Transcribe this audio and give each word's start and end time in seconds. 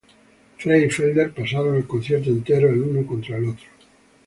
Frey 0.57 0.85
y 0.85 0.89
Felder 0.89 1.31
pasaron 1.31 1.75
el 1.75 1.85
concierto 1.85 2.31
entero 2.31 2.67
el 2.69 2.79
uno 2.81 3.05
contra 3.05 3.37
el 3.37 3.49
otro. 3.49 3.67